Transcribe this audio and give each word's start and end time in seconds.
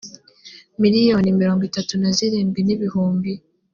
miliyoni 0.81 1.31
mirongo 1.39 1.61
itatu 1.69 1.93
na 2.01 2.09
zirindwi 2.17 2.61
n 2.63 2.69
ibihumbi 2.75 3.31